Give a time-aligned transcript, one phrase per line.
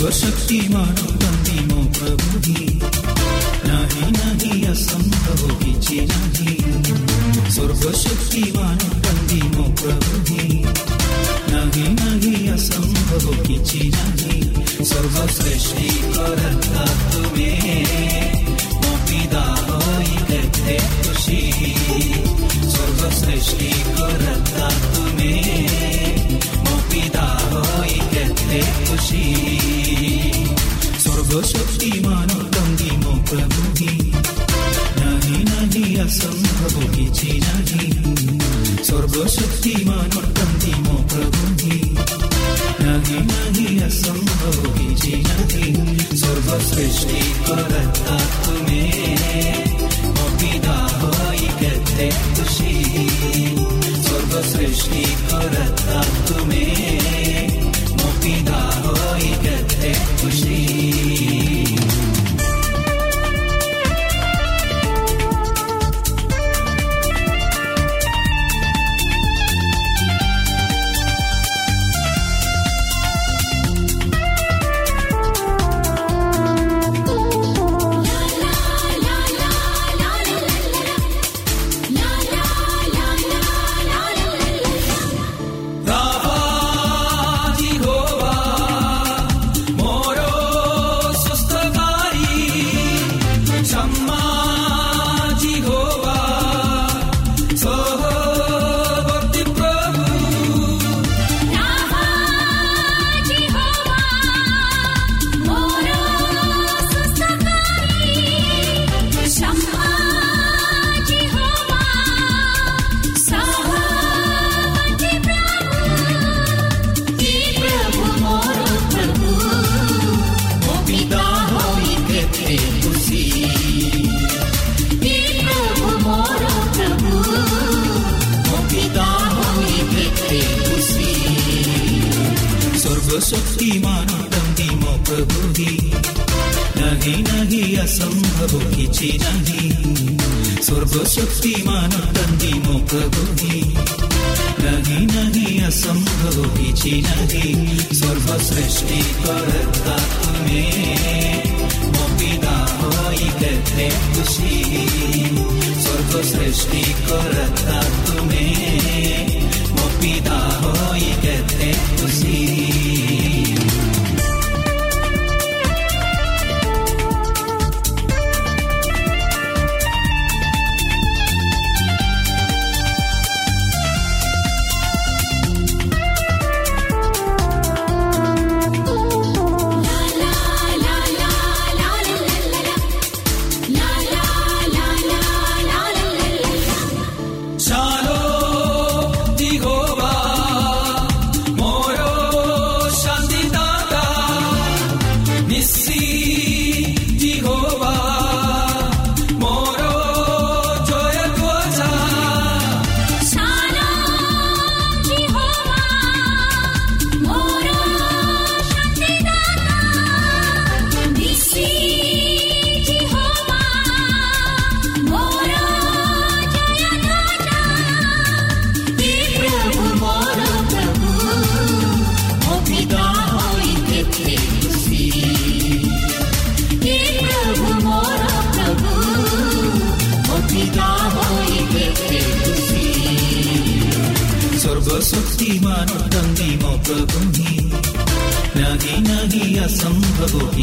[0.00, 2.80] स्वशक्ति मानो बंदीमो प्रभु ही।
[3.64, 6.56] नहीं नहीं, असंभव किछि नहीं।
[7.50, 10.64] सर्वशक्ति मानो बंदीमो प्रभु ही।
[11.52, 18.44] नहीं नहीं, असंभव किछि नहीं। सर्वसृष्टि करता तुम्हें
[18.74, 21.52] मोपिदा होई करते खुशी।
[22.70, 29.23] सर्वसृष्टि करता तुम्हें मोपिदा होई होइ केते खुशी
[31.03, 33.91] सर्वशक्तिमान बन्दी म प्रभुहि
[34.99, 41.79] नाही नाही असम्भव किछि नाही सर्वशक्तिमान बन्दी म प्रभुहि
[42.81, 48.83] नाही नाही असम्भव किछि नाही सर्वसृष्टि करता तुमे
[50.05, 52.73] म पिता होइ केते खुशी
[54.07, 56.98] सर्वसृष्टि करता तुमे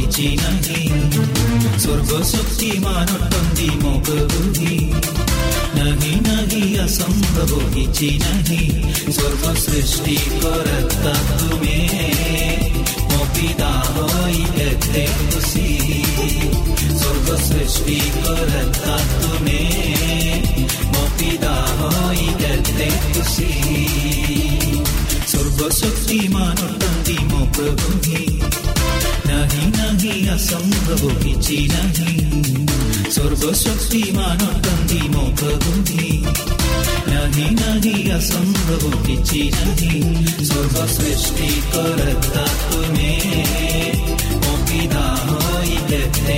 [0.07, 0.83] ଅସମ୍ଭବ କିଛି ନାହିଁ
[1.83, 4.77] ସର୍ବଶକ୍ତିମାନ ଅଟନ୍ତି ମୋ ପ୍ରଭୁ ହିଁ
[5.77, 8.61] ନାହିଁ ନାହିଁ ଅସମ୍ଭବ କିଛି ନାହିଁ
[9.17, 11.75] ସର୍ବସୃଷ୍ଟି କରତା ତୁମେ
[13.09, 15.67] ମୋ ପିତା ହୋଇ କେତେ ଖୁସି
[17.01, 19.61] ସର୍ବସୃଷ୍ଟି କରତା ତୁମେ
[20.93, 23.51] ମୋ ପିତା ହୋଇ କେତେ ଖୁସି
[25.27, 28.26] ସର୍ବଶକ୍ତିମାନ ଅଟନ୍ତି ମୋ ପ୍ରଭୁ ହିଁ ନାହିଁ
[30.37, 32.11] ନାହିଁ ଅସମ୍ଭବ କିଛି ନାହିଁ
[33.09, 36.11] ସର୍ବଶକ୍ତିମାନ ଅଟନ୍ତି ମୋ ପ୍ରଭୁ ହିଁ
[37.07, 40.03] ନାହିଁ ନାହିଁ ଅସମ୍ଭବ କିଛି ନାହିଁ
[40.49, 43.13] ସର୍ବସୃଷ୍ଟି କରତା ତୁମେ
[44.35, 46.37] ମୋ ପିତା ହୋଇ କେତେ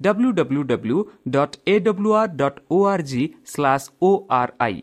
[0.00, 0.98] W W W
[1.30, 3.22] dot A W R dot O R G
[3.52, 4.10] slash O
[4.40, 4.76] R I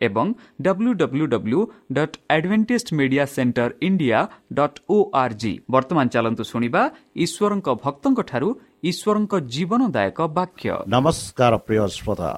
[0.00, 0.26] ଏବଂ
[0.62, 1.60] W W W
[1.96, 4.18] dot advantage media centre India
[4.58, 6.82] dot O R G ବର୍ତ୍ତମାନ ଚାଲନ୍ତୁ ଶୁଣିବା
[7.24, 8.48] ଈଶ୍ୱରଙ୍କ ଭକ୍ତଙ୍କଠାରୁ
[8.90, 12.30] ଈଶ୍ୱରଙ୍କ ଜୀବନଦାୟକ ବାକ୍ୟ। ନମସ୍କାର ପ୍ରିୟ ଶ୍ରୋତା।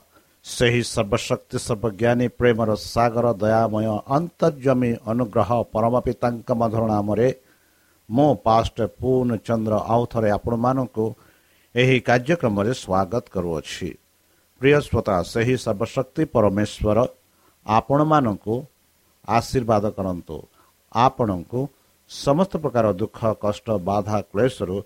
[0.44, 3.86] ସେହି ସର୍ବଶକ୍ତି ସର୍ବଜ୍ଞାନୀ ପ୍ରେମର ସାଗର ଦୟାମୟ
[4.16, 7.28] ଅନ୍ତର୍ଜମୀ ଅନୁଗ୍ରହ ପରମ ପିତାଙ୍କ ମଧୁର ନାମରେ
[8.08, 11.04] ମୁଁ ପାଷ୍ଟ ପୂର୍ଣ୍ଣ ଚନ୍ଦ୍ର ଆଉ ଥରେ ଆପଣମାନଙ୍କୁ
[11.76, 13.88] ଏହି କାର୍ଯ୍ୟକ୍ରମରେ ସ୍ୱାଗତ କରୁଅଛି।
[14.60, 16.98] ପ୍ରିୟ ଶ୍ରୋତା ସେହି ସର୍ବଶକ୍ତି ପରମେଶ୍ୱର
[17.66, 18.54] ଆପଣମାନଙ୍କୁ
[19.28, 20.36] ଆଶୀର୍ବାଦ କରନ୍ତୁ।
[20.94, 21.60] ଆପଣଙ୍କୁ
[22.10, 24.76] ସମସ୍ତ ପ୍ରକାର ଦୁଃଖ କଷ୍ଟ ବାଧା କ୍ଲେଶରୁ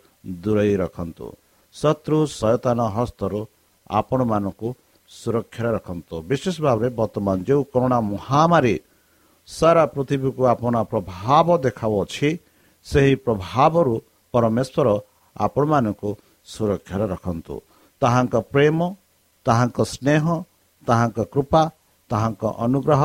[0.43, 1.27] ଦୂରେଇ ରଖନ୍ତୁ।
[1.75, 3.41] ଶତ୍ରୁ ସୟତାନ ହସ୍ତରୁ
[3.91, 4.69] ଆପଣମାନଙ୍କୁ
[5.11, 8.77] ସୁରକ୍ଷାରେ ରଖନ୍ତୁ। ବିଶେଷ ଭାବରେ ବର୍ତ୍ତମାନ ଯେଉଁ କରୋନା ମହାମାରୀ
[9.49, 12.29] ସାରା ପୃଥିବୀକୁ ଆପଣ ପ୍ରଭାବ ଦେଖାଉଅଛି
[12.87, 13.95] ସେହି ପ୍ରଭାବରୁ
[14.35, 14.89] ପରମେଶ୍ୱର
[15.37, 16.11] ଆପଣମାନଙ୍କୁ
[16.53, 17.55] ସୁରକ୍ଷାରେ ରଖନ୍ତୁ।
[18.03, 18.79] ତାହାଙ୍କ ପ୍ରେମ
[19.47, 20.25] ତାହାଙ୍କ ସ୍ନେହ
[20.87, 21.63] ତାହାଙ୍କ କୃପା
[22.11, 23.03] ତାହାଙ୍କ ଅନୁଗ୍ରହ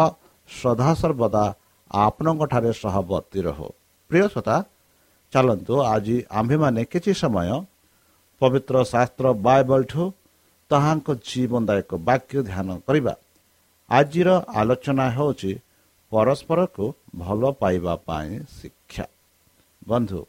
[0.49, 1.45] ସଦାସର୍ବଦା
[1.91, 3.67] ଆପଣଙ୍କଠାରେ ସହବର୍ତ୍ତୀ ରହୁ।
[4.11, 4.57] ପ୍ରିୟ ଶ୍ରୋତା
[5.33, 7.49] ଚାଲନ୍ତୁ ଆଜି ଆମ୍ଭେମାନେ କିଛି ସମୟ
[8.41, 10.03] ପବିତ୍ର ଶାସ୍ତ୍ର ବାଇବଲଠୁ
[10.71, 13.13] ତାହାଙ୍କ ଜୀବନଦାୟକ ବାକ୍ୟ ଧ୍ୟାନ କରିବା।
[13.89, 15.51] ଆଜିର ଆଲୋଚନା ହେଉଛି
[16.11, 16.85] ପରସ୍ପରକୁ
[17.21, 19.05] ଭଲ ପାଇବା ପାଇଁ ଶିକ୍ଷା।
[19.87, 20.19] ବନ୍ଧୁ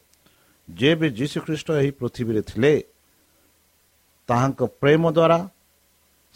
[0.68, 2.72] ଯେବେ ଯୀଶୁଖ୍ରୀଷ୍ଟ ଏହି ପୃଥିବୀରେ ଥିଲେ
[4.28, 5.38] ତାହାଙ୍କ ପ୍ରେମ ଦ୍ୱାରା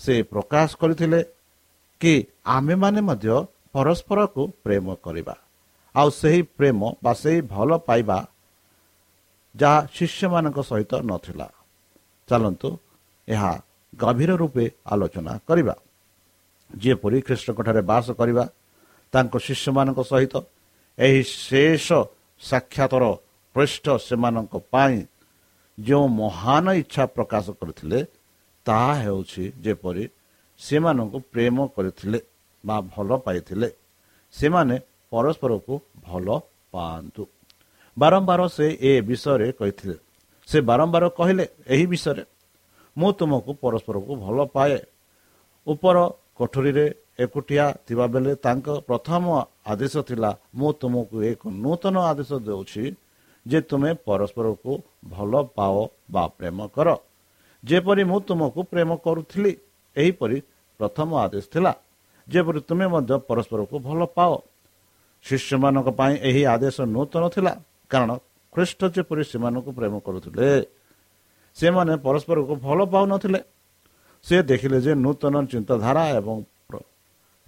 [0.00, 1.20] ସେ ପ୍ରକାଶ କରିଥିଲେ
[2.00, 2.12] କି
[2.56, 3.34] ଆମେମାନେ ମଧ୍ୟ
[3.74, 5.34] ପରସ୍ପରକୁ ପ୍ରେମ କରିବା।
[5.94, 8.18] ଆଉ ସେହି ପ୍ରେମ ବା ସେହି ଭଲ ପାଇବା
[9.54, 11.48] ଯାହା ଶିଷ୍ୟମାନଙ୍କ ସହିତ ନଥିଲା।
[12.28, 12.68] ଚାଲନ୍ତୁ
[13.28, 13.52] ଏହା
[14.02, 15.74] ଗଭୀର ରୂପେ ଆଲୋଚନା କରିବା।
[16.70, 18.44] ଯେପରି ଖ୍ରୀଷ୍ଟଙ୍କଠାରେ ବାସ କରିବା
[19.12, 20.34] ତାଙ୍କ ଶିଷ୍ୟମାନଙ୍କ ସହିତ
[20.98, 21.86] ଏହି ଶେଷ
[22.40, 23.04] ସାକ୍ଷାତର
[23.56, 24.96] ପୃଷ୍ଠ ସେମାନଙ୍କ ପାଇଁ
[25.86, 27.98] ଯେଉଁ ମହାନ ଇଚ୍ଛା ପ୍ରକାଶ କରିଥିଲେ
[28.66, 30.04] ତାହା ହେଉଛି ଯେପରି
[30.60, 32.18] ସେମାନଙ୍କୁ ପ୍ରେମ କରିଥିଲେ
[32.64, 33.68] ବା ଭଲ ପାଇଥିଲେ।
[34.34, 34.76] ସେମାନେ
[35.12, 35.74] ପରସ୍ପରକୁ
[36.06, 36.26] ଭଲ
[36.72, 37.22] ପାଆନ୍ତୁ।
[37.96, 39.96] ବାରମ୍ବାର ସେ ଏ ବିଷୟରେ କହିଥିଲେ।
[40.48, 42.24] ସେ ବାରମ୍ବାର କହିଲେ ଏହି ବିଷୟରେ
[42.96, 44.78] ମୁଁ ତୁମକୁ ପରସ୍ପରକୁ ଭଲ ପାଏ।
[45.66, 45.96] ଉପର
[46.38, 46.86] କୋଠରୀରେ
[47.18, 49.24] ଏକୁଟିଆ ଥିବାବେଳେ ତାଙ୍କ ପ୍ରଥମ
[49.66, 52.84] ଆଦେଶ ଥିଲା ମୁଁ ତୁମକୁ ଏକ ନୂତନ ଆଦେଶ ଦେଉଛି
[53.46, 54.72] ଯେ ତୁମେ ପରସ୍ପରକୁ
[55.12, 55.76] ଭଲ ପାଅ
[56.12, 56.88] ବା ପ୍ରେମ କର।
[57.64, 59.52] ଯେପରି ମୁଁ ତୁମକୁ ପ୍ରେମ କରୁଥିଲି
[59.96, 60.36] ଏହିପରି
[60.80, 61.72] ପ୍ରଥମ ଆଦେଶ ଥିଲା।
[62.28, 64.32] ଯେପରି ତୁମେ ମଧ୍ୟ ପରସ୍ପରକୁ ଭଲ ପାଅ।
[65.24, 67.52] ଶିଷ୍ୟମାନଙ୍କ ପାଇଁ ଏହି ଆଦେଶ ନୂତନ ଥିଲା
[67.90, 68.10] କାରଣ
[68.52, 70.48] ଖ୍ରୀଷ୍ଟ ଯେପରି ସେମାନଙ୍କୁ ପ୍ରେମ କରୁଥିଲେ
[71.56, 73.40] ସେମାନେ ପରସ୍ପରକୁ ଭଲ ପାଉନଥିଲେ।
[74.24, 76.36] ସେ ଦେଖିଲେ ଯେ ନୂତନ ଚିନ୍ତାଧାରା ଏବଂ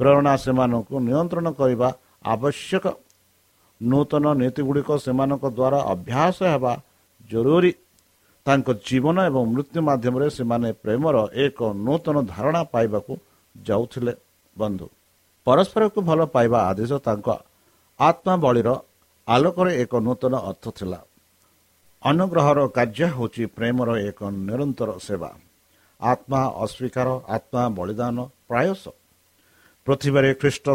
[0.00, 1.88] ପ୍ରେରଣା ସେମାନଙ୍କୁ ନିୟନ୍ତ୍ରଣ କରିବା
[2.34, 2.84] ଆବଶ୍ୟକ।
[3.90, 6.72] ନୂତନ ନୀତିଗୁଡ଼ିକ ସେମାନଙ୍କ ଦ୍ୱାରା ଅଭ୍ୟାସ ହେବା
[7.30, 7.72] ଜରୁରୀ।
[8.46, 13.12] ତାଙ୍କ ଜୀବନ ଏବଂ ମୃତ୍ୟୁ ମାଧ୍ୟମରେ ସେମାନେ ପ୍ରେମର ଏକ ନୂତନ ଧାରଣା ପାଇବାକୁ
[13.54, 14.12] ଯାଉଥିଲେ।
[14.56, 14.86] ବନ୍ଧୁ
[15.46, 17.28] ପରସ୍ପରକୁ ଭଲ ପାଇବା ଆଦେଶ ତାଙ୍କ
[18.00, 18.68] ଆତ୍ମାବଳୀର
[19.28, 20.98] ଆଲୋକରେ ଏକ ନୂତନ ଅର୍ଥ ଥିଲା।
[22.02, 25.30] ଅନୁଗ୍ରହର କାର୍ଯ୍ୟ ହେଉଛି ପ୍ରେମର ଏକ ନିରନ୍ତର ସେବା।
[26.00, 28.16] ଆତ୍ମା ଅସ୍ୱୀକାର ଆତ୍ମା ବଳିଦାନ
[28.48, 28.82] ପ୍ରାୟସ
[29.86, 30.66] ପୃଥିବୀରେ ଖ୍ରୀଷ୍ଟ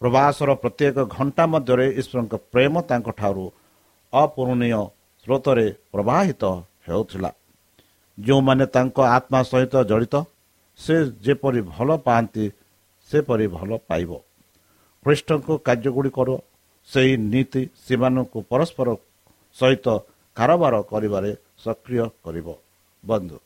[0.00, 3.44] ପ୍ରବାସର ପ୍ରତ୍ୟେକ ଘଣ୍ଟା ମଧ୍ୟରେ ଈଶ୍ୱରଙ୍କ ପ୍ରେମ ତାଙ୍କଠାରୁ
[4.12, 4.82] ଅପୂରଣୀୟ
[5.22, 6.42] ସ୍ରୋତରେ ପ୍ରବାହିତ
[6.86, 7.30] ହେଉଥିଲା।
[8.18, 10.14] ଯେଉଁମାନେ ତାଙ୍କ ଆତ୍ମା ସହିତ ଜଡ଼ିତ
[10.80, 12.44] ସେ ଯେପରି ଭଲ ପାଆନ୍ତି
[13.10, 14.10] ସେପରି ଭଲ ପାଇବ।
[15.04, 16.28] ଖ୍ରୀଷ୍ଟଙ୍କ କାର୍ଯ୍ୟଗୁଡ଼ିକର
[16.88, 18.88] ସେହି ନୀତି ସେମାନଙ୍କୁ ପରସ୍ପର
[19.56, 19.86] ସହିତ
[20.36, 21.30] କାରବାର କରିବାରେ
[21.64, 22.48] ସକ୍ରିୟ କରିବ।
[23.04, 23.36] ବନ୍ଧୁ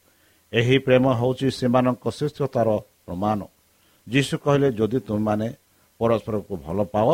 [0.53, 2.69] ଏହି ପ୍ରେମ ହେଉଛି ସେମାନଙ୍କ ଶ୍ରେଷ୍ଠତାର
[3.07, 3.39] ପ୍ରମାଣ।
[4.07, 5.47] ଯୀଶୁ କହିଲେ ଯଦି ତୁମେମାନେ
[6.03, 7.09] ପରସ୍ପରକୁ ଭଲ ପାଅ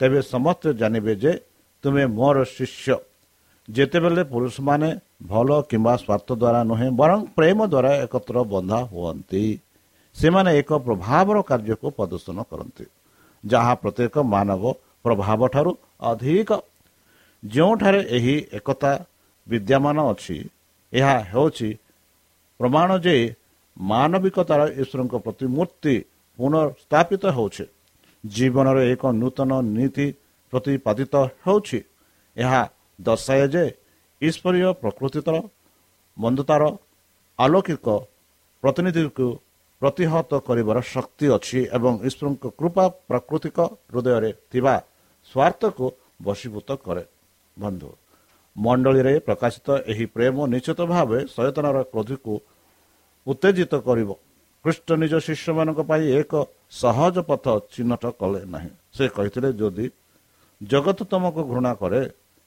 [0.00, 1.32] ତେବେ ସମସ୍ତେ ଜାଣିବେ ଯେ
[1.84, 2.96] ତୁମେ ମୋର ଶିଷ୍ୟ।
[3.68, 4.88] ଯେତେବେଳେ ପୁରୁଷମାନେ
[5.30, 9.44] ଭଲ କିମ୍ବା ସ୍ୱାର୍ଥ ଦ୍ୱାରା ନୁହେଁ ବରଂ ପ୍ରେମ ଦ୍ୱାରା ଏକତ୍ର ବନ୍ଧା ହୁଅନ୍ତି
[10.16, 12.84] ସେମାନେ ଏକ ପ୍ରଭାବର କାର୍ଯ୍ୟକୁ ପ୍ରଦର୍ଶନ କରନ୍ତି
[13.44, 14.62] ଯାହା ପ୍ରତ୍ୟେକ ମାନବ
[15.04, 15.72] ପ୍ରଭାବ ଠାରୁ
[16.10, 16.50] ଅଧିକ।
[17.42, 18.92] ଯେଉଁଠାରେ ଏହି ଏକତା
[19.46, 20.36] ବିଦ୍ୟମାନ ଅଛି
[20.92, 21.68] ଏହା ହେଉଛି
[22.60, 23.16] ପ୍ରମାଣ ଯେ
[23.76, 25.94] ମାନବିକତାର ଈଶ୍ୱରଙ୍କ ପ୍ରତିମୂର୍ତ୍ତି
[26.38, 27.64] ପୁନଃସ୍ଥାପିତ ହେଉଛି।
[28.24, 30.06] ଜୀବନର ଏକ ନୂତନ ନୀତି
[30.52, 31.78] ପ୍ରତିପାଦିତ ହେଉଛି।
[32.36, 32.62] ଏହା
[32.98, 33.64] ଦର୍ଶାଏ ଯେ
[34.22, 35.36] ଈଶ୍ୱରୀୟ ପ୍ରକୃତିର
[36.16, 36.62] ମନ୍ଦତାର
[37.38, 37.86] ଆଲୌକିକ
[38.62, 39.26] ପ୍ରତିନିଧିକୁ
[39.82, 43.58] ପ୍ରତିହତ କରିବାର ଶକ୍ତି ଅଛି ଏବଂ ଈଶ୍ୱରଙ୍କ କୃପା ପ୍ରାକୃତିକ
[43.92, 44.74] ହୃଦୟରେ ଥିବା
[45.30, 45.86] ସ୍ୱାର୍ଥକୁ
[46.26, 47.04] ବଶୀଭୂତ କରେ।
[47.56, 47.90] ବନ୍ଧୁ
[48.56, 52.32] ମଣ୍ଡଳୀରେ ପ୍ରକାଶିତ ଏହି ପ୍ରେମ ନିଶ୍ଚିତ ଭାବେ ସଚେତନର କ୍ରୋଧକୁ
[53.26, 54.10] ଉତ୍ତେଜିତ କରିବ।
[54.64, 56.32] ଖ୍ରୀଷ୍ଟ ନିଜ ଶିଷ୍ୟମାନଙ୍କ ପାଇଁ ଏକ
[56.72, 59.86] ସହଜ ପଥ ଚିହ୍ନଟ କଲେ ନାହିଁ। ସେ କହିଥିଲେ ଯଦି
[60.60, 62.00] ଜଗତ ତୁମକୁ ଘୃଣା କରେ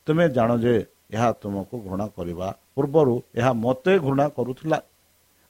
[0.07, 0.75] ତୁମେ ଜାଣ ଯେ
[1.15, 4.77] ଏହା ତୁମକୁ ଘୃଣା କରିବା ପୂର୍ବରୁ ଏହା ମୋତେ ଘୃଣା କରୁଥିଲା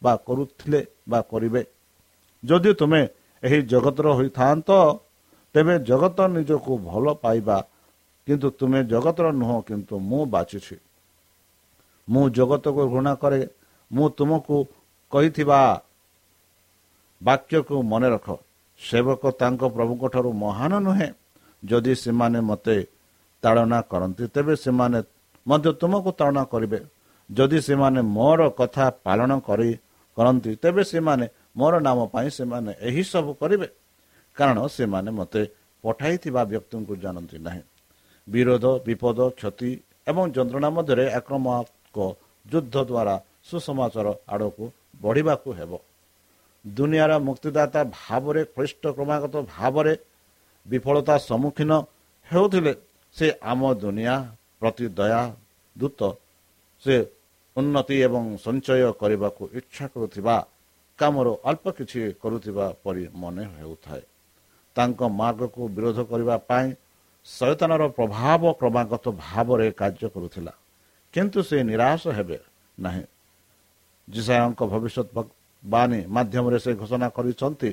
[0.02, 1.62] ବା କରୁଥିଲେ ବା କରିବେ।
[2.44, 3.02] ଯଦି ତୁମେ
[3.44, 4.70] ଏହି ଜଗତର ହୋଇଥାନ୍ତ
[5.56, 7.58] ତେବେ ଜଗତ ନିଜକୁ ଭଲ ପାଇବା
[8.28, 10.76] କିନ୍ତୁ ତୁମେ ଜଗତର ନୁହଁ କିନ୍ତୁ ମୁଁ ବାଛିଛି।
[12.08, 13.42] ମୁଁ ଜଗତକୁ ଘୃଣା କରେ
[13.92, 14.56] ମୁଁ ତୁମକୁ
[15.12, 15.60] କହିଥିବା
[17.22, 18.28] ବାକ୍ୟକୁ ମନେ ରଖ।
[18.80, 21.10] ସେବକ ତାଙ୍କ ପ୍ରଭୁଙ୍କ ଠାରୁ ମହାନ ନୁହେଁ।
[21.64, 22.78] ଯଦି ସେମାନେ ମୋତେ
[23.44, 25.00] ତାଳନା କରନ୍ତି ତେବେ ସେମାନେ
[25.46, 26.80] ମଧ୍ୟ ତୁମକୁ ତାଳନା କରିବେ।
[27.30, 29.72] ଯଦି ସେମାନେ ମୋର କଥା ପାଳନ କରି
[30.18, 31.26] କରନ୍ତି ତେବେ ସେମାନେ
[31.58, 33.68] ମୋର ନାମ ପାଇଁ ସେମାନେ ଏହିସବୁ କରିବେ।
[34.38, 35.42] କାରଣ ସେମାନେ ମୋତେ
[35.84, 37.64] ପଠାଇଥିବା ବ୍ୟକ୍ତିଙ୍କୁ ଜାଣନ୍ତି ନାହିଁ।
[38.28, 39.72] ବିରୋଧ ବିପଦ କ୍ଷତି
[40.08, 41.98] ଏବଂ ଯନ୍ତ୍ରଣା ମଧ୍ୟରେ ଆକ୍ରମକ
[42.46, 43.16] ଯୁଦ୍ଧ ଦ୍ୱାରା
[43.50, 44.66] ସୁସମାଚାର ଆଡ଼କୁ
[45.02, 45.72] ବଢ଼ିବାକୁ ହେବ।
[46.76, 49.94] ଦୁନିଆର ମୁକ୍ତିଦାତା ଭାବରେ ଖ୍ରୀଷ୍ଟ କ୍ରମାଗତ ଭାବରେ
[50.68, 51.72] ବିଫଳତା ସମ୍ମୁଖୀନ
[52.32, 52.74] ହେଉଥିଲେ
[53.16, 54.16] ସେ ଆମ ଦୁନିଆ
[54.60, 55.24] ପ୍ରତି ଦୟା
[55.78, 56.02] ଦୂତ।
[56.84, 56.96] ସେ
[57.58, 60.36] ଉନ୍ନତି ଏବଂ ସଞ୍ଚୟ କରିବାକୁ ଇଚ୍ଛା କରୁଥିବା
[61.00, 64.02] କାମରୁ ଅଳ୍ପ କିଛି କରୁଥିବା ପରି ମନେ ହେଉଥାଏ।
[64.76, 66.68] ତାଙ୍କ ମାର୍ଗକୁ ବିରୋଧ କରିବା ପାଇଁ
[67.26, 70.54] ସଚେତନର ପ୍ରଭାବ କ୍ରମାଗତ ଭାବରେ କାର୍ଯ୍ୟ କରୁଥିଲା।
[71.14, 72.38] କିନ୍ତୁ ସେ ନିରାଶ ହେବେ
[72.80, 73.04] ନାହିଁ।
[74.10, 75.08] ଜିସାଙ୍କ ଭବିଷ୍ୟତ
[75.64, 77.72] ବାଣୀ ମାଧ୍ୟମରେ ସେ ଘୋଷଣା କରିଛନ୍ତି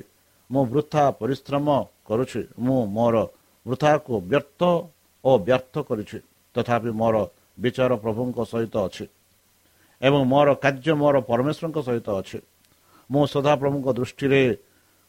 [0.49, 1.67] ମୁଁ ବୃଥା ପରିଶ୍ରମ
[2.05, 3.15] କରୁଛି ମୁଁ ମୋର
[3.65, 4.61] ବୃଥାକୁ ବ୍ୟର୍ଥ
[5.23, 6.17] ଓ ବ୍ୟର୍ଥ କରିଛି
[6.55, 7.15] ତଥାପି ମୋର
[7.59, 9.05] ବିଚାର ପ୍ରଭୁଙ୍କ ସହିତ ଅଛି
[10.01, 12.39] ଏବଂ ମୋର କାର୍ଯ୍ୟ ମୋର ପରମେଶ୍ୱରଙ୍କ ସହିତ ଅଛି।
[13.09, 14.41] ମୁଁ ସଦାପ୍ରଭୁଙ୍କ ଦୃଷ୍ଟିରେ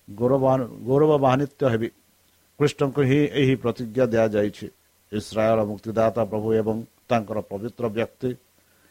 [0.08, 1.88] ଗୌରବାନ୍ୱିତ ହେବି।
[2.58, 4.66] କୃଷ୍ଣଙ୍କୁ ହିଁ ଏହି ପ୍ରତିଜ୍ଞା ଦିଆଯାଇଛି।
[5.12, 6.76] ଇସ୍ରାଏଲ ମୁକ୍ତିଦାତା ପ୍ରଭୁ ଏବଂ
[7.08, 8.30] ତାଙ୍କର ପବିତ୍ର ବ୍ୟକ୍ତି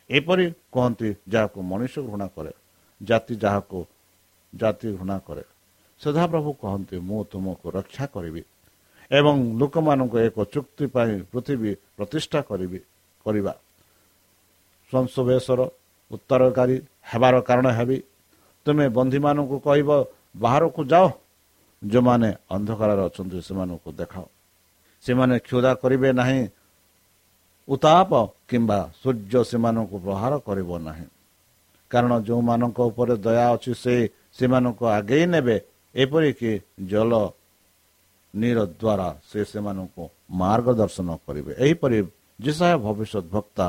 [0.10, 2.52] ଏପରି କୁହନ୍ତି ଯାହାକୁ ମଣିଷ ଘୃଣା କରେ।
[3.04, 3.80] ଜାତି ଯାହାକୁ
[4.56, 5.44] ଜାତି ଘୃଣା କରେ।
[6.00, 8.42] ସଦାପ୍ରଭୁ କହନ୍ତି ମୁଁ ତୁମକୁ ରକ୍ଷା କରିବି
[9.12, 12.80] ଏବଂ ଲୋକମାନଙ୍କୁ ଏକ ଚୁକ୍ତି ପାଇଁ ପୃଥିବୀ ପ୍ରତିଷ୍ଠା କରିବି
[13.26, 13.54] କରିବା।
[14.92, 15.60] ସଂସବେଶର
[16.12, 17.98] ଉତ୍ତରକାରୀ ହେବାର କାରଣ ହେବି।
[18.66, 19.90] ତୁମେ ବନ୍ଧୀମାନଙ୍କୁ କହିବ
[20.38, 21.08] ବାହାରକୁ ଯାଅ।
[21.88, 24.26] ଯେଉଁମାନେ ଅନ୍ଧକାରରେ ଅଛନ୍ତି ସେମାନଙ୍କୁ ଦେଖାଅ।
[25.02, 26.42] ସେମାନେ କ୍ଷୁଦା କରିବେ ନାହିଁ।
[27.68, 28.12] ଉତ୍ତାପ
[28.50, 31.06] କିମ୍ବା ସୂର୍ଯ୍ୟ ସେମାନଙ୍କୁ ପ୍ରହାର କରିବ ନାହିଁ।
[31.92, 33.96] କାରଣ ଯେଉଁମାନଙ୍କ ଉପରେ ଦୟା ଅଛି ସେ
[34.38, 35.58] ସେମାନଙ୍କୁ ଆଗେଇ ନେବେ।
[35.96, 36.52] ଏପରିକି
[36.92, 37.12] ଜଳ
[38.34, 40.04] ନୀର ଦ୍ୱାରା ସେ ସେମାନଙ୍କୁ
[40.42, 42.00] ମାର୍ଗଦର୍ଶନ କରିବେ। ଏହିପରି
[42.40, 43.66] ଯିଶା ଭବିଷ୍ୟତ ବକ୍ତା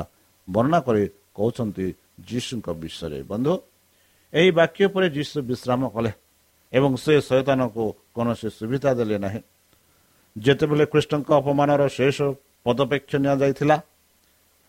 [0.49, 1.05] ବର୍ଣ୍ଣନା କରି
[1.37, 1.87] କହୁଛନ୍ତି
[2.29, 3.53] ଯୀଶୁଙ୍କ ବିଷୟରେ। ବନ୍ଧୁ
[4.33, 6.13] ଏହି ବାକ୍ୟ ପରେ ଯୀଶୁ ବିଶ୍ରାମ କଲେ
[6.73, 9.41] ଏବଂ ସେ ଶୈତାନକୁ କୌଣସି ସୁବିଧା ଦେଲେ ନାହିଁ।
[10.37, 12.19] ଯେତେବେଳେ କୃଷ୍ଣଙ୍କ ଅପମାନର ଶେଷ
[12.65, 13.77] ପଦପେକ୍ଷ ନିଆଯାଇଥିଲା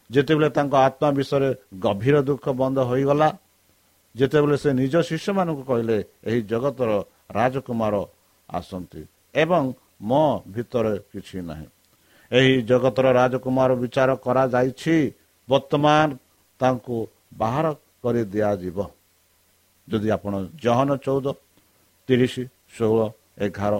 [0.09, 1.49] ଯେତେବେଳେ ତାଙ୍କ ଆତ୍ମା ବିଷୟରେ
[1.79, 3.29] ଗଭୀର ଦୁଃଖ ବନ୍ଦ ହୋଇଗଲା
[4.15, 5.97] ଯେତେବେଳେ ସେ ନିଜ ଶିଷ୍ୟମାନଙ୍କୁ କହିଲେ
[6.27, 6.89] ଏହି ଜଗତର
[7.31, 7.95] ରାଜକୁମାର
[8.49, 9.01] ଆସନ୍ତି
[9.35, 9.63] ଏବଂ
[10.01, 10.23] ମୋ
[10.53, 11.67] ଭିତରେ କିଛି ନାହିଁ।
[12.31, 14.97] ଏହି ଜଗତର ରାଜକୁମାର ବିଚାର କରାଯାଇଛି।
[15.47, 16.07] ବର୍ତ୍ତମାନ
[16.59, 16.97] ତାଙ୍କୁ
[17.33, 17.65] ବାହାର
[18.03, 18.77] କରି ଦିଆଯିବ।
[19.87, 20.33] ଯଦି ଆପଣ
[20.63, 21.27] ଜହନ ଚଉଦ
[22.09, 22.33] ତିରିଶ
[22.75, 23.01] ଷୋହଳ
[23.45, 23.73] ଏଗାର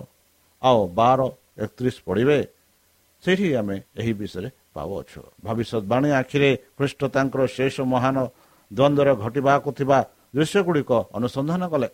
[0.62, 1.20] ଆଉ ବାର
[1.64, 2.40] ଏକତିରିଶ ପଢ଼ିବେ
[3.24, 8.18] ସେଇଠି ଆମେ ଏହି ବିଷୟରେ ପାଉଅଛୁ। ଭବିଷ୍ୟତବାଣୀ ଆଖିରେ ଖ୍ରୀଷ୍ଟ ତାଙ୍କର ଶେଷ ମହାନ
[8.72, 9.98] ଦ୍ୱନ୍ଦ୍ୱରେ ଘଟିବାକୁ ଥିବା
[10.36, 11.90] ଦୃଶ୍ୟଗୁଡ଼ିକ ଅନୁସନ୍ଧାନ କଲେ।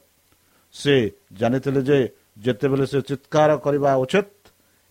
[0.76, 0.94] ସେ
[1.40, 1.98] ଜାଣିଥିଲେ ଯେ
[2.44, 4.28] ଯେତେବେଳେ ସେ ଚିତ୍କାର କରିବା ଉଚିତ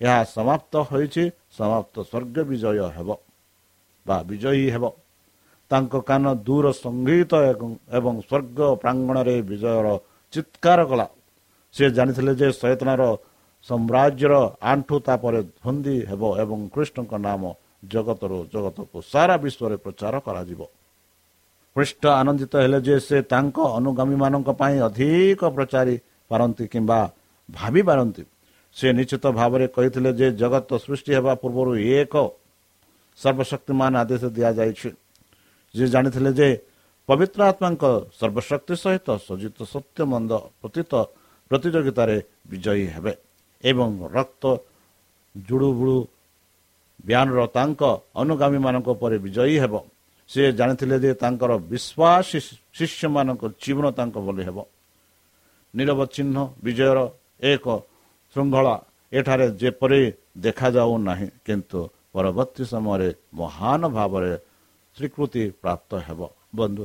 [0.00, 1.24] ଏହା ସମାପ୍ତ ହୋଇଛି
[1.58, 3.08] ସମାପ୍ତ ସ୍ୱର୍ଗ ବିଜୟ ହେବ
[4.06, 4.84] ବା ବିଜୟୀ ହେବ।
[5.70, 7.32] ତାଙ୍କ କାନ ଦୂର ସଙ୍ଗୀତ
[7.98, 9.86] ଏବଂ ସ୍ୱର୍ଗ ପ୍ରାଙ୍ଗଣରେ ବିଜୟର
[10.32, 11.06] ଚିତ୍କାର କଲା।
[11.74, 13.02] ସେ ଜାଣିଥିଲେ ଯେ ସଚେତନାର
[13.66, 14.34] ସାମ୍ରାଜ୍ୟର
[14.70, 17.42] ଆଣ୍ଠୁ ତାପରେ ଧନ୍ଦି ହେବ ଏବଂ କୃଷ୍ଣଙ୍କ ନାମ
[17.82, 20.60] ଜଗତରୁ ଜଗତକୁ ସାରା ବିଶ୍ୱରେ ପ୍ରଚାର କରାଯିବ।
[21.76, 25.96] ପୃଷ୍ଠ ଆନନ୍ଦିତ ହେଲେ ଯେ ସେ ତାଙ୍କ ଅନୁଗାମୀମାନଙ୍କ ପାଇଁ ଅଧିକ ପ୍ରଚାରି
[26.30, 27.00] ପାରନ୍ତି କିମ୍ବା
[27.48, 28.22] ଭାବି ପାରନ୍ତି
[28.76, 32.14] ସେ ନିଶ୍ଚିତ ଭାବରେ କହିଥିଲେ ଯେ ଜଗତ ସୃଷ୍ଟି ହେବା ପୂର୍ବରୁ ଏକ
[33.20, 34.88] ସର୍ବଶକ୍ତିମାନ ଆଦେଶ ଦିଆଯାଇଛି।
[35.74, 36.48] ସେ ଜାଣିଥିଲେ ଯେ
[37.08, 37.84] ପବିତ୍ର ଆତ୍ମାଙ୍କ
[38.20, 40.92] ସର୍ବଶକ୍ତି ସହିତ ସଜିତ ସତ୍ୟ ମନ୍ଦ ପ୍ରତୀତ
[41.50, 42.16] ପ୍ରତିଯୋଗିତାରେ
[42.50, 43.12] ବିଜୟୀ ହେବେ
[43.64, 44.44] ଏବଂ ରକ୍ତ
[45.34, 45.96] ଜୁଡ଼ୁବୁଡ଼ୁ
[47.06, 47.82] ବ୍ୟାନର ତାଙ୍କ
[48.22, 49.74] ଅନୁଗାମୀମାନଙ୍କ ଉପରେ ବିଜୟୀ ହେବ।
[50.30, 52.38] ସେ ଜାଣିଥିଲେ ଯେ ତାଙ୍କର ବିଶ୍ୱାସୀ
[52.78, 54.58] ଶିଷ୍ୟମାନଙ୍କ ଜୀବନ ତାଙ୍କ ଭଳି ହେବ।
[55.74, 56.98] ନିରବ ଚିହ୍ନ ବିଜୟର
[57.42, 57.66] ଏକ
[58.32, 58.74] ଶୃଙ୍ଖଳା
[59.12, 60.02] ଏଠାରେ ଯେପରି
[60.44, 61.80] ଦେଖାଯାଉ ନାହିଁ କିନ୍ତୁ
[62.12, 64.32] ପରବର୍ତ୍ତୀ ସମୟରେ ମହାନ ଭାବରେ
[64.96, 66.20] ସ୍ୱୀକୃତି ପ୍ରାପ୍ତ ହେବ।
[66.54, 66.84] ବନ୍ଧୁ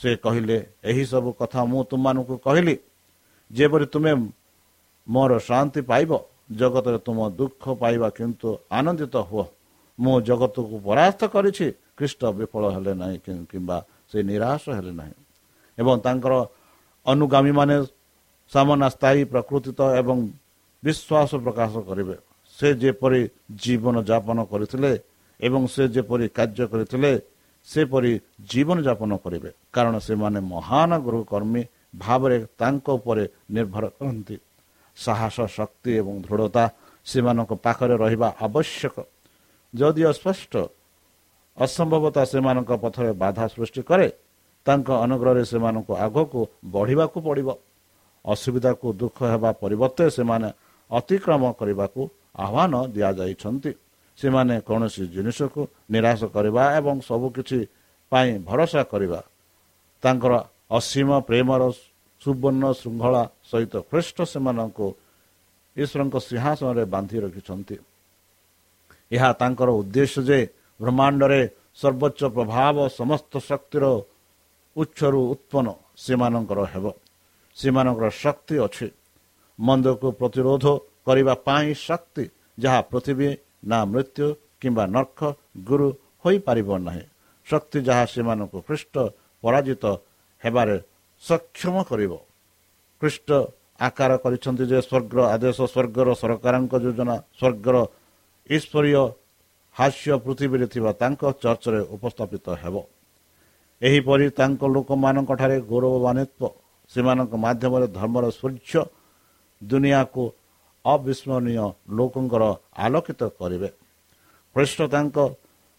[0.00, 2.76] ସେ କହିଲେ ଏହିସବୁ କଥା ମୁଁ ତୁମମାନଙ୍କୁ କହିଲି।
[3.50, 4.12] ଯେପରି ତୁମେ
[5.06, 6.10] ମୋର ଶାନ୍ତି ପାଇବ
[6.60, 9.44] ଜଗତରେ ତୁମ ଦୁଃଖ ପାଇବା କିନ୍ତୁ ଆନନ୍ଦିତ ହୁଅ।
[9.98, 13.18] ମୁଁ ଜଗତକୁ ପରାସ୍ତ କରିଛି ଖ୍ରୀଷ୍ଟ ବିଫଳ ହେଲେ ନାହିଁ
[13.50, 13.76] କିମ୍ବା
[14.10, 15.16] ସେ ନିରାଶ ହେଲେ ନାହିଁ।
[15.78, 16.34] ଏବଂ ତାଙ୍କର
[17.06, 17.76] ଅନୁଗାମୀମାନେ
[18.52, 20.16] ସାମନା ସ୍ଥାୟୀ ପ୍ରକୃତିତ ଏବଂ
[20.82, 22.16] ବିଶ୍ୱାସ ପ୍ରକାଶ କରିବେ।
[22.58, 23.20] ସେ ଯେପରି
[23.62, 24.92] ଜୀବନ ଯାପନ କରିଥିଲେ
[25.40, 27.12] ଏବଂ ସେ ଯେପରି କାର୍ଯ୍ୟ କରିଥିଲେ
[27.68, 28.12] ସେପରି
[28.50, 31.62] ଜୀବନଯାପନ କରିବେ। କାରଣ ସେମାନେ ମହାନ ଗୃହକର୍ମୀ
[31.96, 33.24] ଭାବରେ ତାଙ୍କ ଉପରେ
[33.56, 34.36] ନିର୍ଭର କରନ୍ତି।
[34.96, 36.64] ସାହସ ଶକ୍ତି ଏବଂ ଦୃଢ଼ତା
[37.06, 38.96] ସେମାନଙ୍କ ପାଖରେ ରହିବା ଆବଶ୍ୟକ।
[39.74, 40.52] ଯଦିଓ ସ୍ପଷ୍ଟ
[41.58, 44.08] ଅସମ୍ଭବତା ସେମାନଙ୍କ ପଥରେ ବାଧା ସୃଷ୍ଟି କରେ
[44.66, 47.48] ତାଙ୍କ ଅନୁଗ୍ରହରେ ସେମାନଙ୍କୁ ଆଗକୁ ବଢ଼ିବାକୁ ପଡ଼ିବ।
[48.24, 50.48] ଅସୁବିଧାକୁ ଦୁଃଖ ହେବା ପରିବର୍ତ୍ତେ ସେମାନେ
[50.90, 52.00] ଅତିକ୍ରମ କରିବାକୁ
[52.44, 53.72] ଆହ୍ୱାନ ଦିଆଯାଇଛନ୍ତି।
[54.18, 55.60] ସେମାନେ କୌଣସି ଜିନିଷକୁ
[55.92, 57.58] ନିରାଶ କରିବା ଏବଂ ସବୁକିଛି
[58.12, 59.20] ପାଇଁ ଭରସା କରିବା।
[60.02, 60.34] ତାଙ୍କର
[60.70, 61.62] ଅସୀମ ପ୍ରେମର
[62.22, 64.86] ସୁବର୍ଣ୍ଣ ଶୃଙ୍ଖଳା ସହିତ ଖ୍ରୀଷ୍ଟ ସେମାନଙ୍କୁ
[65.76, 67.76] ଈଶ୍ୱରଙ୍କ ସିଂହାସନରେ ବାନ୍ଧି ରଖିଛନ୍ତି।
[69.10, 70.38] ଏହା ତାଙ୍କର ଉଦ୍ଦେଶ୍ୟ ଯେ
[70.80, 71.40] ବ୍ରହ୍ମାଣ୍ଡରେ
[71.80, 73.84] ସର୍ବୋଚ୍ଚ ପ୍ରଭାବ ସମସ୍ତ ଶକ୍ତିର
[74.76, 75.68] ଉତ୍ସରୁ ଉତ୍ପନ୍ନ
[76.04, 76.84] ସେମାନଙ୍କର ହେବ।
[77.56, 78.86] ସେମାନଙ୍କର ଶକ୍ତି ଅଛି।
[79.58, 80.64] ମନ୍ଦକୁ ପ୍ରତିରୋଧ
[81.06, 82.24] କରିବା ପାଇଁ ଶକ୍ତି
[82.58, 83.28] ଯାହା ପୃଥିବୀ
[83.70, 84.26] ନା ମୃତ୍ୟୁ
[84.60, 85.20] କିମ୍ବା ନର୍ଖ
[85.64, 85.88] ଗୁରୁ
[86.22, 87.04] ହୋଇପାରିବ ନାହିଁ।
[87.46, 88.94] ଶକ୍ତି ଯାହା ସେମାନଙ୍କୁ ଖ୍ରୀଷ୍ଟ
[89.42, 89.84] ପରାଜିତ
[90.42, 90.76] ହେବାରେ
[91.22, 92.12] ସକ୍ଷମ କରିବ।
[93.02, 93.28] ଖ୍ରୀଷ୍ଟ
[93.86, 97.76] ଆକାର କରିଛନ୍ତି ଯେ ସ୍ୱର୍ଗର ଆଦେଶ ସ୍ୱର୍ଗର ସରକାରଙ୍କ ଯୋଜନା ସ୍ୱର୍ଗର
[98.50, 99.02] ଈଶ୍ୱରୀୟ
[99.76, 102.74] ହାସ୍ୟ ପୃଥିବୀରେ ଥିବା ତାଙ୍କ ଚର୍ଚ୍ଚରେ ଉପସ୍ଥାପିତ ହେବ।
[103.82, 106.40] ଏହିପରି ତାଙ୍କ ଲୋକମାନଙ୍କଠାରେ ଗୌରବାନ୍ୱିତ
[106.92, 108.82] ସେମାନଙ୍କ ମାଧ୍ୟମରେ ଧର୍ମର ସୂର୍ଯ୍ୟ
[109.62, 110.22] ଦୁନିଆକୁ
[110.84, 111.66] ଅବିସ୍ମରଣୀୟ
[111.98, 112.42] ଲୋକଙ୍କର
[112.84, 113.68] ଆଲୋକିତ କରିବେ।
[114.56, 115.16] ଖ୍ରୀଷ୍ଟ ତାଙ୍କ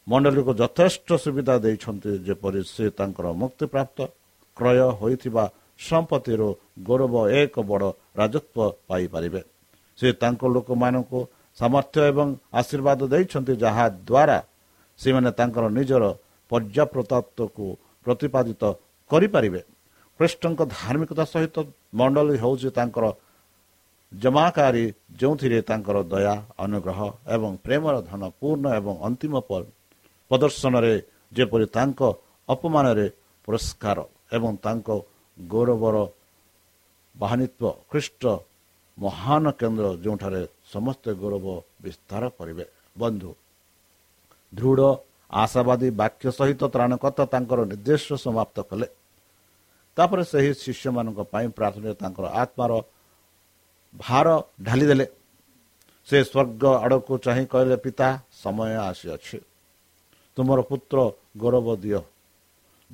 [0.08, 4.00] ମଣ୍ଡଳୀକୁ ଯଥେଷ୍ଟ ସୁବିଧା ଦେଇଛନ୍ତି ଯେପରି ସେ ତାଙ୍କର ମୁକ୍ତିପ୍ରାପ୍ତ
[4.58, 5.44] କ୍ରୟ ହୋଇଥିବା
[5.80, 6.50] ସମ୍ପତ୍ତିରୁ
[6.88, 7.88] ଗୌରବ ଏକ ବଡ଼
[8.20, 9.42] ରାଜତ୍ୱ ପାଇପାରିବେ।
[10.00, 11.20] ସେ ତାଙ୍କ ଲୋକମାନଙ୍କୁ
[11.58, 12.28] ସାମର୍ଥ୍ୟ ଏବଂ
[12.60, 14.38] ଆଶୀର୍ବାଦ ଦେଇଛନ୍ତି ଯାହା ଦ୍ୱାରା
[15.00, 16.04] ସେମାନେ ତାଙ୍କର ନିଜର
[16.52, 17.66] ପର୍ଯ୍ୟାପ୍ତତ୍ୱକୁ
[18.06, 18.64] ପ୍ରତିପାଦିତ
[19.12, 19.62] କରିପାରିବେ।
[20.20, 21.56] ଖ୍ରୀଷ୍ଟଙ୍କ ଧାର୍ମିକତା ସହିତ
[22.00, 23.06] ମଣ୍ଡଳୀ ହେଉଛି ତାଙ୍କର
[24.12, 24.86] ଜମାକାରୀ
[25.20, 27.00] ଯେଉଁଥିରେ ତାଙ୍କର ଦୟା ଅନୁଗ୍ରହ
[27.36, 29.34] ଏବଂ ପ୍ରେମର ଧନ ପୂର୍ଣ୍ଣ ଏବଂ ଅନ୍ତିମ
[30.32, 30.94] ପ୍ରଦର୍ଶନରେ
[31.32, 32.02] ଯେପରି ତାଙ୍କ
[32.50, 33.08] ଅପମାନରେ
[33.48, 34.00] ପୁରସ୍କାର
[34.34, 34.88] ଏବଂ ତାଙ୍କ
[35.38, 35.96] ଗୌରବର
[37.16, 38.24] ବାହାନିତ୍ୱ ଖ୍ରୀଷ୍ଟ
[38.98, 40.42] ମହାନ କେନ୍ଦ୍ର ଯେଉଁଠାରେ
[40.74, 41.46] ସମସ୍ତେ ଗୌରବ
[41.84, 42.66] ବିସ୍ତାର କରିବେ।
[42.98, 43.32] ବନ୍ଧୁ
[44.54, 44.82] ଦୃଢ଼
[45.34, 48.88] ଆଶାବାଦୀ ବାକ୍ୟ ସହିତ ତ୍ରାଣକର୍ତ୍ତା ତାଙ୍କର ନିର୍ଦ୍ଦେଶ ସମାପ୍ତ କଲେ।
[49.98, 52.72] ତାପରେ ସେହି ଶିଷ୍ୟମାନଙ୍କ ପାଇଁ ପ୍ରାର୍ଥନା ତାଙ୍କର ଆତ୍ମାର
[53.96, 54.28] ଭାର
[54.62, 55.06] ଢାଲିଦେଲେ।
[56.08, 58.08] ସେ ସ୍ୱର୍ଗ ଆଡ଼କୁ ଚାହିଁ କହିଲେ ପିତା
[58.42, 59.38] ସମୟ ଆସିଅଛି।
[60.38, 60.98] ତୁମର ପୁତ୍ର
[61.38, 62.02] ଗୌରବ ଦିଅ।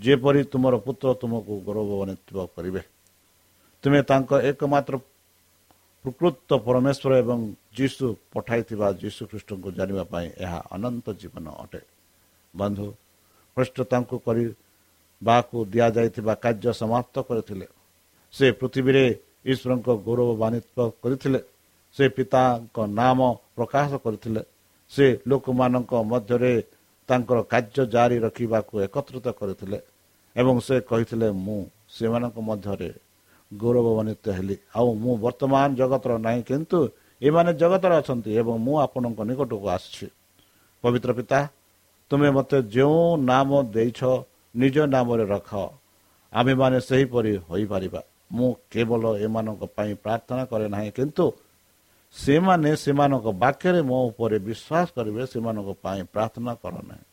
[0.04, 2.82] ଯେପରି ତୁମର ପୁତ୍ର ତୁମକୁ ଗୌରବାନ୍ୱିତ କରିବେ।
[3.84, 4.94] ତୁମେ ତାଙ୍କ ଏକମାତ୍ର
[6.06, 7.40] ପ୍ରକୃତ ପରମେଶ୍ୱର ଏବଂ
[7.78, 11.82] ଯୀଶୁ ପଠାଇଥିବା ଯୀଶୁ ଖ୍ରୀଷ୍ଟଙ୍କୁ ଜାଣିବା ପାଇଁ ଏହା ଅନନ୍ତ ଜୀବନ ଅଟେ।
[12.54, 12.88] ବନ୍ଧୁ
[13.58, 17.68] ଖ୍ରୀଷ୍ଟ ତାଙ୍କୁ କରିବାକୁ ଦିଆଯାଇଥିବା କାର୍ଯ୍ୟ ସମାପ୍ତ କରିଥିଲେ।
[18.34, 19.06] ସେ ପୃଥିବୀରେ
[19.52, 21.40] ଈଶ୍ୱରଙ୍କ ଗୌରବାନ୍ୱିତ କରିଥିଲେ।
[21.96, 23.20] ସେ ପିତାଙ୍କ ନାମ
[23.56, 24.42] ପ୍ରକାଶ କରିଥିଲେ।
[24.92, 26.54] ସେ ଲୋକମାନଙ୍କ ମଧ୍ୟରେ
[27.10, 29.80] ତାଙ୍କର କାର୍ଯ୍ୟ ଜାରି ରଖିବାକୁ ଏକତ୍ରିତ କରିଥିଲେ
[30.36, 31.60] ଏବଂ ସେ କହିଥିଲେ ମୁଁ
[31.96, 32.90] ସେମାନଙ୍କ ମଧ୍ୟରେ
[33.52, 36.80] ଗୌରବାନ୍ୱିତ ହେଲି। ଆଉ ମୁଁ ବର୍ତ୍ତମାନ ଜଗତର ନାହିଁ କିନ୍ତୁ
[37.22, 40.08] ଏମାନେ ଜଗତର ଅଛନ୍ତି ଏବଂ ମୁଁ ଆପଣଙ୍କ ନିକଟକୁ ଆସିଛି।
[40.84, 41.40] ପବିତ୍ର ପିତା
[42.12, 44.00] ତୁମେ ମୋତେ ଯେଉଁ ନାମ ଦେଇଛ
[44.56, 45.50] ନିଜ ନାମରେ ରଖ।
[46.34, 48.02] ଆମେମାନେ ସେହିପରି ହୋଇପାରିବା।
[48.36, 51.26] ମୁଁ କେବଳ ଏମାନଙ୍କ ପାଇଁ ପ୍ରାର୍ଥନା କରେ ନାହିଁ କିନ୍ତୁ
[52.16, 57.06] ସେମାନେ ସେମାନଙ୍କ ବାକ୍ୟରେ ମୋ ଉପରେ ବିଶ୍ୱାସ କରିବେ ସେମାନଙ୍କ ପାଇଁ ପ୍ରାର୍ଥନା କର ନାହିଁ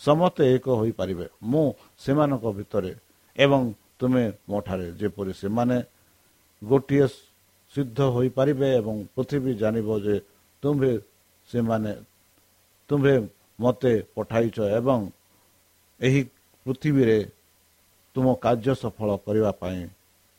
[0.00, 1.66] ସମସ୍ତେ ଏକ ହୋଇପାରିବେ। ମୁଁ
[2.04, 2.92] ସେମାନଙ୍କ ଭିତରେ
[3.38, 3.62] ଏବଂ
[3.98, 5.76] ତୁମେ ମୋ ଠାରେ ଯେପରି ସେମାନେ
[6.62, 7.06] ଗୋଟିଏ
[7.74, 10.16] ସିଦ୍ଧ ହୋଇପାରିବେ ଏବଂ ପୃଥିବୀ ଜାଣିବ ଯେ
[10.62, 10.92] ତୁମ୍ଭେ
[11.50, 11.92] ସେମାନେ
[12.90, 13.14] ତୁମ୍ଭେ
[13.58, 14.98] ମୋତେ ପଠାଇଛ ଏବଂ
[16.00, 16.20] ଏହି
[16.66, 17.18] ପୃଥିବୀରେ
[18.16, 19.80] ତୁମ କାର୍ଯ୍ୟ ସଫଳ କରିବା ପାଇଁ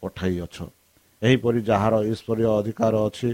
[0.03, 0.57] ପଠାଇଅଛ।
[1.21, 3.29] ଏହିପରି ଯାହାର ଈଶ୍ୱରୀୟ ଅଧିକାର ଅଛି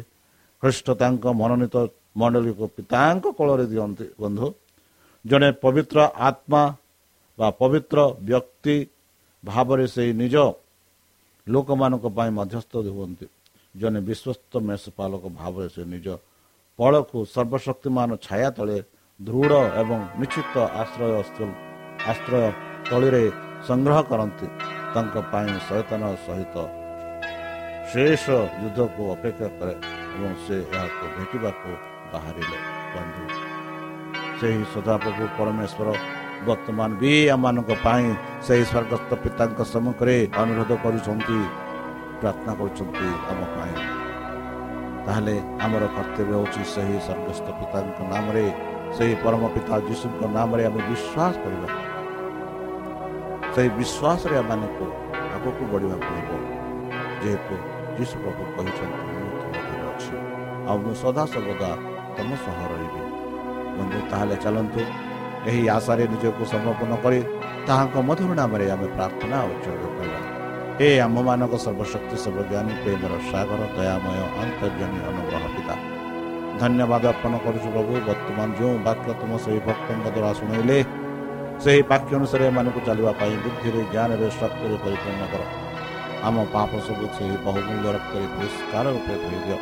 [0.62, 1.76] ଖ୍ରୀଷ୍ଟ ତାଙ୍କ ମନୋନୀତ
[2.20, 4.48] ମଣ୍ଡଳୀକୁ ପିତାଙ୍କ କୋଳରେ ଦିଅନ୍ତି ବନ୍ଧୁ।
[5.26, 6.64] ଜଣେ ପବିତ୍ର ଆତ୍ମା
[7.38, 8.76] ବା ପବିତ୍ର ବ୍ୟକ୍ତି
[9.44, 10.36] ଭାବରେ ସେଇ ନିଜ
[11.48, 13.26] ଲୋକମାନଙ୍କ ପାଇଁ ମଧ୍ୟସ୍ଥ ହୁଅନ୍ତି।
[13.76, 16.08] ଜଣେ ବିଶ୍ୱସ୍ତ ମେଷପାଳକ ଭାବରେ ସେ ନିଜ
[16.80, 18.78] ପଳକୁ ସର୍ବଶକ୍ତିମାନ ଛାୟା ତଳେ
[19.20, 21.12] ଦୃଢ଼ ଏବଂ ନିଶ୍ଚିତ ଆଶ୍ରୟ
[22.12, 22.44] ଆଶ୍ରୟ
[22.90, 23.24] ତଳିରେ
[23.68, 24.48] ସଂଗ୍ରହ କରନ୍ତି।
[24.94, 26.56] ତାଙ୍କ ପାଇଁ ସଚେତନ ସହିତ
[27.92, 28.26] ଶେଷ
[28.62, 29.76] ଯୁଦ୍ଧକୁ ଅପେକ୍ଷା କରେ।
[30.20, 31.70] ଏବଂ ସେ ଏହାକୁ ଭେଟିବାକୁ
[32.12, 32.58] ବାହାରିଲେ
[32.94, 33.24] ବନ୍ଧୁ
[34.40, 35.88] ସେହି ସଦାପ୍ରଭୁ ପରମେଶ୍ୱର
[36.48, 38.08] ବର୍ତ୍ତମାନ ବି ଆମମାନଙ୍କ ପାଇଁ
[38.46, 41.40] ସେହି ସ୍ୱର୍ଗସ୍ଥ ପିତାଙ୍କ ସମ୍ମୁଖରେ ଅନୁରୋଧ କରୁଛନ୍ତି
[42.20, 43.76] ପ୍ରାର୍ଥନା କରୁଛନ୍ତି ଆମ ପାଇଁ
[45.06, 48.46] ତାହେଲେ ଆମର କର୍ତ୍ତବ୍ୟ ହେଉଛି ସେହି ସ୍ୱର୍ଗସ୍ଥ ପିତାଙ୍କ ନାମରେ
[48.96, 51.70] ସେହି ପରମ ପିତା ଯୀଶୁଙ୍କ ନାମରେ ଆମେ ବିଶ୍ୱାସ କରିବା
[53.54, 54.86] ସେହି ବିଶ୍ୱାସରେ ଆମମାନଙ୍କୁ
[55.36, 56.32] ଆଗକୁ ବଢ଼ିବାକୁ ହେବ
[57.22, 57.56] ଯେହେତୁ
[57.98, 59.09] ଯୀଶୁ ପ୍ରଭୁ କହିଛନ୍ତି ମୁଁ ତୁମ ଅଛି
[60.70, 61.70] ଆଉ ମୁଁ ସଦାସର୍ବଦା
[62.16, 63.02] ତମ ସହ ରହିବି।
[63.78, 64.82] ବନ୍ଧୁ ତାହେଲେ ଚାଲନ୍ତୁ।
[65.50, 67.20] ଏହି ଆଶାରେ ନିଜକୁ ସମର୍ପଣ କରି
[67.68, 70.20] ତାହାଙ୍କ ମଧୁର ନାମରେ ଆମେ ପ୍ରାର୍ଥନା ଉଚ୍ଚର୍ଗ କରିବା।
[70.86, 75.76] ଏ ଆମମାନଙ୍କ ସର୍ବଶକ୍ତି ସର୍ବଜ୍ଞାନୀ ପ୍ରେମର ସାଗର ଦୟାମୟ ଅନ୍ତର୍ଜମୀ ଅନୁଗ୍ରହ ପିତା।
[76.62, 80.78] ଧନ୍ୟବାଦ ଅର୍ପଣ କରୁଛୁ ପ୍ରଭୁ। ବର୍ତ୍ତମାନ ଯେଉଁ ବାକ୍ୟ ତୁମ ସେହି ଭକ୍ତଙ୍କ ଦ୍ୱାରା ଶୁଣାଇଲେ
[81.64, 85.42] ସେହି ବାକ୍ୟ ଅନୁସାରେ ଏମାନଙ୍କୁ ଚାଲିବା ପାଇଁ ବୁଦ୍ଧିରେ ଜ୍ଞାନରେ ଶକ୍ତିରେ ପରିପୂର୍ଣ୍ଣ କର।
[86.28, 89.58] ଆମ ପାପ ସବୁ ସେହି ବହୁମୂଲ୍ୟ ରକ୍ତରେ ପରିଷ୍କାର ରୂପେ ଧୋଇଦିଅ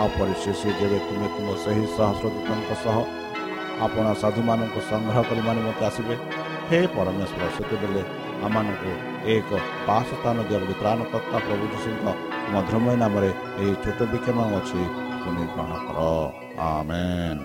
[0.00, 2.96] ଆଉ ପରିଶେଷ ଯେବେ ତୁମେ ତୁମ ସେହି ସହସ୍ରଦୂତଙ୍କ ସହ
[3.84, 6.14] ଆପଣ ସାଧୁମାନଙ୍କୁ ସଂଗ୍ରହ କରି ନିମନ୍ତେ ଆସିବେ
[6.68, 8.02] ହେ ପରମେଶ୍ୱର ସେତେବେଳେ
[8.46, 8.92] ଆମମାନଙ୍କୁ
[9.34, 9.50] ଏକ
[9.88, 12.06] ବାସ ସ୍ଥାନ ଦିଅ ବୋଲି ତ୍ରାଣକର୍ତ୍ତା ପ୍ରଭୁ ଯୀଶୁଙ୍କ
[12.52, 14.80] ମଧୁରମୟ ନାମରେ ଏହି ଛୋଟ ବିକ୍ଷମ ଅଛି
[15.22, 15.98] ତୁମେ ଗ୍ରହଣ କର
[16.68, 17.40] ଆମେନ୍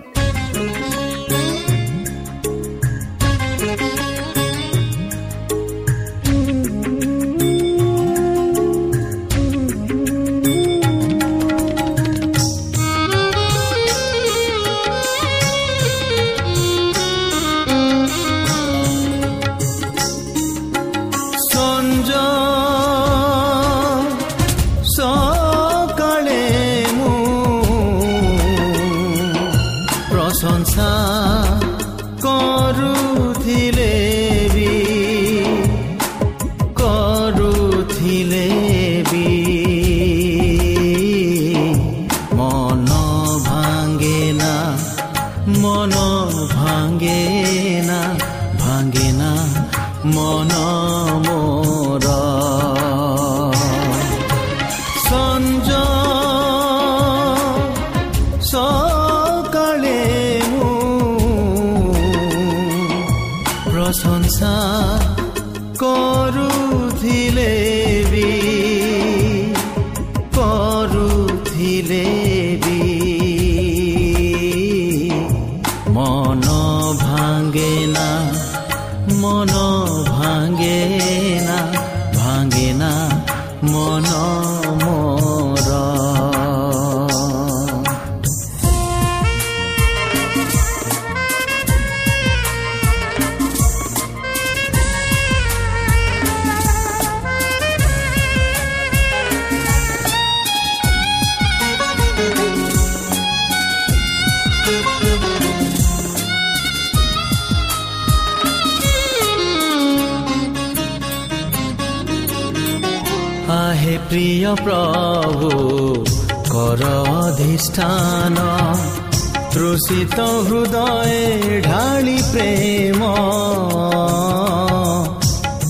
[119.86, 123.00] শোষিত হৃদয়ে ঢালি প্রেম।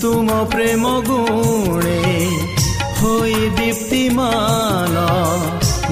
[0.00, 2.02] তুম প্রেম গুণে
[3.00, 4.94] হই দীপ্তিমান।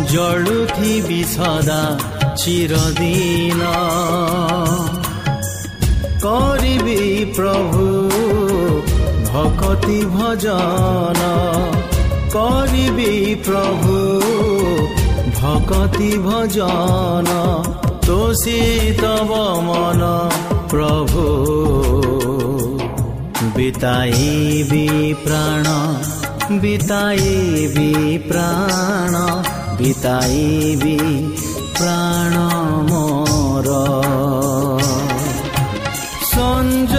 [0.08, 1.98] জড়ুথিবি বিষদা
[2.36, 3.60] চিরদিন।
[6.22, 8.10] করিবি প্রভু
[9.32, 11.20] ভকতি ভজন।
[12.32, 14.20] করিবি প্রভু
[15.40, 17.24] ভকতি ভজন।
[18.05, 18.59] ତୋଷି
[18.99, 19.31] ତବ
[19.65, 20.11] ମନ
[20.71, 21.25] ପ୍ରଭୁ
[23.55, 24.85] ବିତାଇବି
[25.23, 25.67] ପ୍ରାଣ
[26.61, 27.89] ବିତାଇବି
[28.27, 29.15] ପ୍ରାଣ
[29.79, 30.97] ବିତାଇବି
[31.77, 32.35] ପ୍ରାଣ
[32.89, 33.69] ମୋର
[36.31, 36.95] ସଞ୍ଜ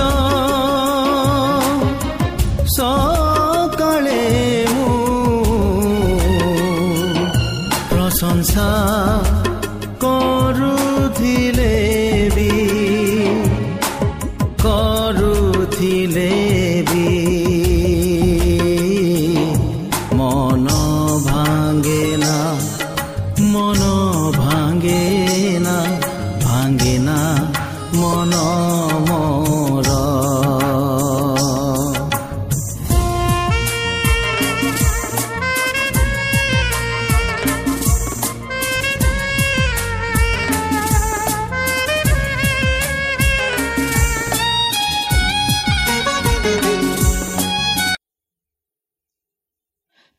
[2.76, 4.22] ସକାଳେ
[4.74, 4.94] ମୁଁ
[7.90, 8.68] ପ୍ରଶଂସା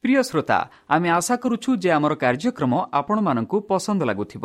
[0.05, 4.45] ପ୍ରିୟ ଶ୍ରୋତା ଆମେ ଆଶା କରୁଛୁ ଯେ ଆମର କାର୍ଯ୍ୟକ୍ରମ ଆପଣମାନଙ୍କୁ ପସନ୍ଦ ଲାଗୁଥିବ।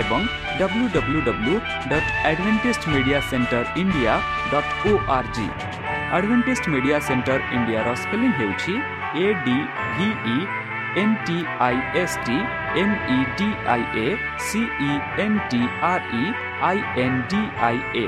[0.00, 0.20] ଏବଂ
[0.60, 1.54] W W W
[1.90, 4.14] dot advantage media centre India
[4.52, 5.46] dot O R G
[6.16, 8.74] advantage media centre ଇଣ୍ଡିଆର ସ୍ପେଲିଂ ହେଉଛି
[9.22, 9.56] A D
[9.96, 10.38] V E
[10.96, 12.36] N T I S T
[12.82, 14.06] M E D I A
[14.46, 14.92] C E
[15.24, 16.24] N T R E
[16.68, 18.06] I N D I A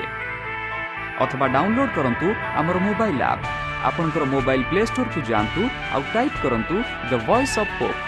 [1.24, 2.28] ଅଥବା download କରନ୍ତୁ
[2.60, 3.48] ଆମର mobile app
[3.88, 5.62] ଆପଣଙ୍କର mobile play ଷ୍ଟୋରକୁ ଯାଆନ୍ତୁ
[5.94, 6.76] ଆଉ type କରନ୍ତୁ
[7.10, 7.98] the voice of pope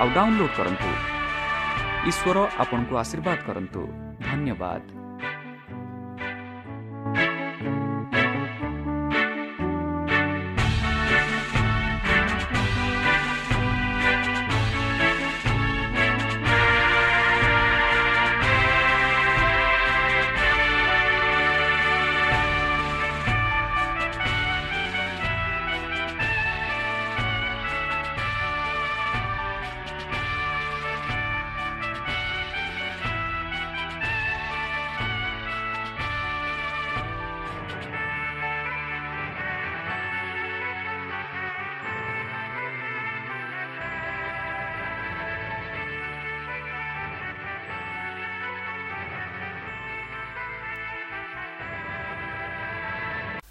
[0.00, 1.11] ଆଉ download କରନ୍ତୁ
[2.06, 5.01] ଈଶ୍ୱର ଆପଣଙ୍କୁ ଆଶୀର୍ବାଦ କରନ୍ତୁ